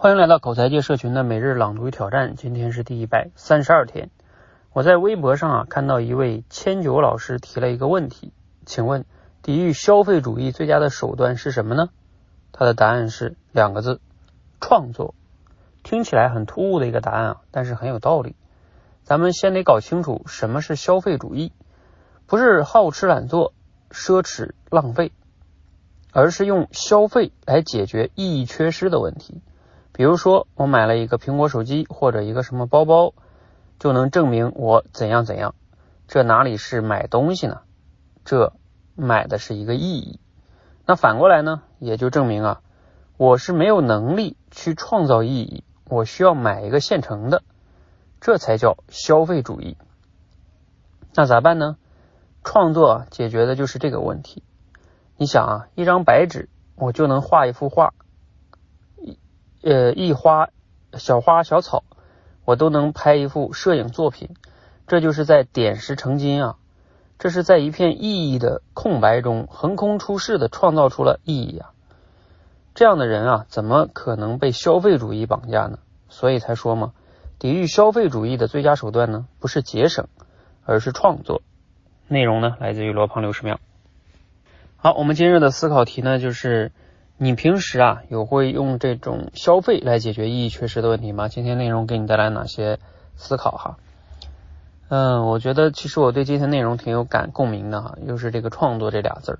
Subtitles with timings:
[0.00, 4.10] 欢迎来到口才界社群的每日朗读与挑战，今天是第一百三十二天。
[4.72, 8.32] 我在微博上啊看到一位千九老师提了一个问题，
[8.64, 9.04] 请问
[9.42, 11.88] 抵御消费主义最佳的手段是什么呢？
[12.52, 14.00] 他的答案是两个字：
[14.60, 15.16] 创作。
[15.82, 18.36] 听起来很突兀的一个答案啊，但是很有道理。
[19.02, 21.50] 咱们先得搞清楚什么是消费主义，
[22.28, 23.52] 不是好吃懒做、
[23.90, 25.10] 奢侈浪费，
[26.12, 29.42] 而是用消费来解决意义缺失的问题。
[29.92, 33.14] 比如说，我买了一个苹果手机或者一个什么包包，
[33.78, 35.54] 就能证明我怎样怎样。
[36.06, 37.60] 这哪里是买东西呢？
[38.24, 38.52] 这
[38.94, 40.20] 买的是一个意义。
[40.86, 42.60] 那反过来呢，也就证明啊，
[43.16, 47.42] 我是没有能力去创造意义，我需要买一个现成的，
[48.20, 49.76] 这才叫消费主义。
[51.14, 51.76] 那咋办呢？
[52.44, 54.42] 创作解决的就是这个问题。
[55.16, 57.92] 你想啊，一张白纸，我就能画一幅画。
[59.60, 60.50] 呃，一花
[60.92, 61.82] 小花小草，
[62.44, 64.30] 我都能拍一幅摄影作品，
[64.86, 66.56] 这就是在点石成金啊！
[67.18, 71.72] 这是在一片意义的空白中横空出世的创造出了意义啊！
[72.74, 75.80] 这样的人啊，怎么可能被消费主义绑架呢？
[76.08, 76.92] 所以才说嘛，
[77.40, 80.06] 抵御消费主义的最佳手段呢，不是节省，
[80.64, 81.42] 而是创作。
[82.06, 83.58] 内容呢，来自于罗胖六十秒。
[84.76, 86.70] 好，我们今日的思考题呢，就是。
[87.20, 91.26] 你平时啊有会用这种消费来解决意义缺失的问题吗？
[91.26, 92.78] 今天内容给你带来哪些
[93.16, 93.76] 思考哈？
[94.88, 99.38] 嗯，我觉得其实我对今天内容挺有感共鸣的哈，又是这个创作这俩字儿，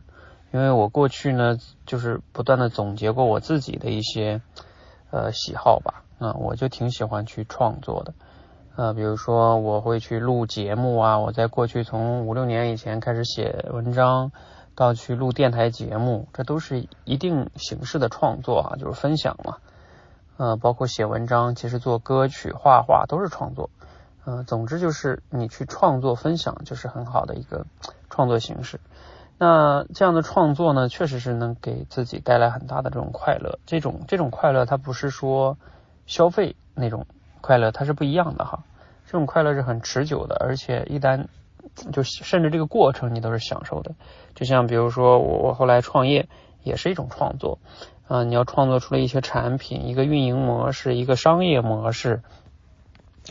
[0.52, 1.56] 因为我过去呢
[1.86, 4.42] 就是不断的总结过我自己的一些
[5.12, 8.12] 呃喜好吧，啊，我就挺喜欢去创作的，
[8.74, 14.32] 呃，比如说我会去录节目啊，我在过去从五六年以前开始写文章。
[14.78, 19.56] 到去录电台节目，这都是一定形式的创作啊，就是分享嘛。
[20.36, 23.70] 呃，包括写文章，其实做歌曲、画画都是创作。
[24.24, 27.66] 呃，总之就是你去创作分享，就是很好的一个
[28.08, 28.78] 创作形式。
[29.36, 33.58] 那这样的创作呢，确实是能给自己带来很大的这种快乐。
[33.66, 35.58] 这种这种快乐，它不是说
[36.06, 37.04] 消费那种
[37.40, 38.62] 快乐，它是不一样的哈。
[39.06, 41.26] 这种快乐是很持久的，而且一旦
[41.92, 43.94] 就甚至这个过程你都是享受的，
[44.34, 46.28] 就像比如说我我后来创业
[46.62, 47.58] 也是一种创作。
[48.08, 52.22] 啊，你要创作出了一些产品，一个运营模式，一个商业模式，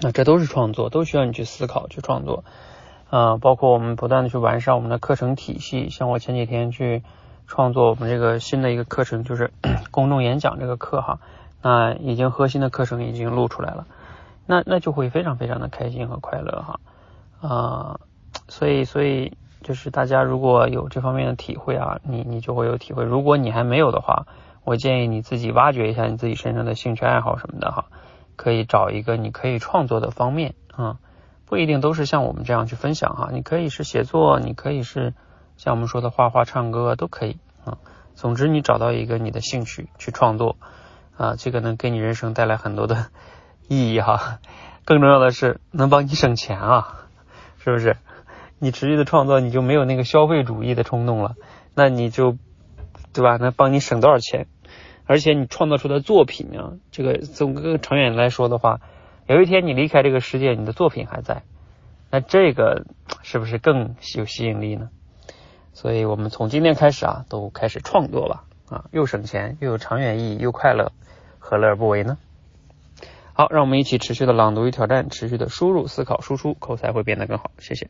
[0.03, 2.43] 啊，这都是创作，都需要你去思考去创作。
[3.09, 7.01] 啊，包括我们不断的去完善我们的课程体系，像我前几天去
[7.47, 9.51] 创作我们这个新的一个课程，就是
[9.89, 11.21] 公众演讲这个课哈，
[11.63, 13.87] 那已经核心的课程已经录出来了，
[14.45, 16.79] 那那就会非常非常的开心和快乐哈。
[17.41, 17.99] 啊。
[18.47, 23.03] 所以，所以就是大家如果有这方面的体会啊，你你就会有体会。
[23.03, 24.25] 如果你还没有的话，
[24.63, 27.85] 我建议你自己挖掘一下你自己身上的兴趣爱好什么的哈，
[28.35, 30.97] 可以找一个你可以创作的方面啊，
[31.45, 35.13] 不一定都是像我们这样去分享哈，你可以是写作，你可以是
[35.57, 37.77] 像我们说的画画、唱歌都可以啊。
[38.15, 40.55] 总之，你找到一个你的兴趣去创作
[41.17, 43.07] 啊，这个能给你人生带来很多的
[43.67, 44.39] 意义哈。
[44.85, 47.05] 更重要的是，能帮你省钱啊，
[47.59, 47.97] 是不是？
[48.59, 51.35] 你持续的创作，你就没有那个消费主义的冲动了，
[51.75, 52.37] 那你就，
[53.13, 53.37] 对吧？
[53.39, 54.47] 那帮你省多少钱？
[55.05, 58.81] 而且你创造出的作品啊，这个从更长远来说的话，
[59.27, 61.43] 有一天你离开这个世界，你的作品还在，
[62.11, 62.85] 那这个
[63.21, 64.89] 是不是更有吸引力呢？
[65.71, 70.91] 所以我们从今天开始啊，都开始创作吧，啊，又省钱，又有长远意义，又快乐，
[71.39, 72.17] 何乐而不为呢？
[73.33, 77.51] 好，让我们一起持续的朗读与挑战，持续的输入、思考、输出，口才会变得更好。
[77.59, 77.89] 谢谢。